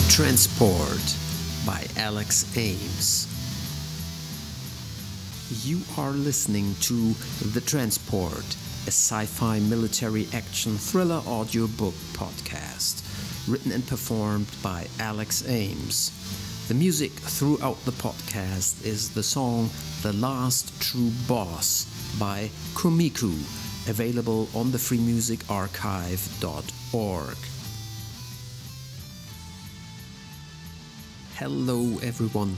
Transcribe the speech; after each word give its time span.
The 0.00 0.08
Transport 0.08 1.04
by 1.66 1.84
Alex 1.98 2.56
Ames. 2.56 3.26
You 5.62 5.82
are 5.98 6.12
listening 6.12 6.74
to 6.80 7.12
The 7.52 7.60
Transport, 7.60 8.46
a 8.86 8.90
sci 8.90 9.26
fi 9.26 9.60
military 9.60 10.26
action 10.32 10.78
thriller 10.78 11.20
audiobook 11.26 11.92
podcast, 12.14 13.02
written 13.46 13.72
and 13.72 13.86
performed 13.86 14.48
by 14.62 14.86
Alex 14.98 15.46
Ames. 15.46 16.12
The 16.68 16.74
music 16.74 17.12
throughout 17.12 17.84
the 17.84 17.92
podcast 17.92 18.82
is 18.82 19.10
the 19.10 19.22
song 19.22 19.68
The 20.00 20.14
Last 20.14 20.80
True 20.80 21.12
Boss 21.28 21.84
by 22.18 22.50
Komiku, 22.72 23.34
available 23.86 24.48
on 24.54 24.72
the 24.72 24.78
freemusicarchive.org. 24.78 27.36
Hello, 31.40 31.98
everyone. 32.02 32.54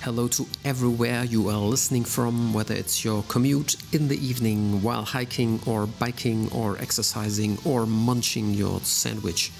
Hello 0.00 0.28
to 0.28 0.46
everywhere 0.64 1.24
you 1.24 1.50
are 1.50 1.58
listening 1.58 2.04
from, 2.04 2.54
whether 2.54 2.72
it's 2.72 3.04
your 3.04 3.22
commute 3.24 3.76
in 3.92 4.08
the 4.08 4.16
evening 4.16 4.80
while 4.80 5.04
hiking 5.04 5.60
or 5.66 5.86
biking 5.86 6.50
or 6.50 6.78
exercising 6.78 7.58
or 7.66 7.84
munching 7.84 8.54
your 8.54 8.80
sandwich. 8.80 9.52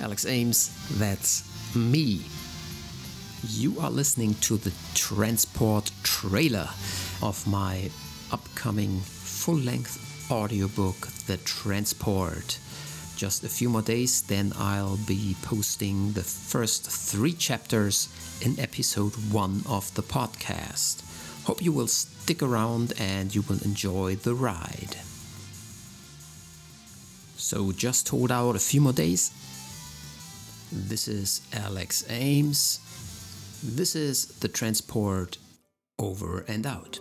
Alex 0.00 0.24
Ames, 0.24 0.70
that's 0.92 1.44
me. 1.76 2.22
You 3.46 3.78
are 3.80 3.90
listening 3.90 4.32
to 4.46 4.56
the 4.56 4.72
transport 4.94 5.90
trailer 6.02 6.70
of 7.20 7.46
my 7.46 7.90
upcoming 8.32 9.00
full 9.00 9.58
length 9.58 10.30
audiobook, 10.30 11.08
The 11.26 11.36
Transport 11.36 12.58
just 13.22 13.44
a 13.44 13.48
few 13.48 13.68
more 13.68 13.82
days, 13.82 14.22
then 14.22 14.52
I'll 14.58 14.96
be 15.06 15.36
posting 15.42 16.10
the 16.14 16.24
first 16.24 16.90
three 16.90 17.32
chapters 17.32 18.08
in 18.40 18.58
episode 18.58 19.12
one 19.30 19.62
of 19.68 19.94
the 19.94 20.02
podcast. 20.02 21.04
Hope 21.44 21.62
you 21.62 21.70
will 21.70 21.86
stick 21.86 22.42
around 22.42 22.92
and 22.98 23.32
you 23.32 23.42
will 23.42 23.62
enjoy 23.62 24.16
the 24.16 24.34
ride. 24.34 24.96
So 27.36 27.70
just 27.70 28.08
hold 28.08 28.32
out 28.32 28.56
a 28.56 28.58
few 28.58 28.80
more 28.80 28.92
days. 28.92 29.30
This 30.72 31.06
is 31.06 31.42
Alex 31.52 32.04
Ames. 32.10 32.80
This 33.62 33.94
is 33.94 34.26
the 34.40 34.48
transport 34.48 35.38
over 35.96 36.44
and 36.48 36.66
out. 36.66 36.98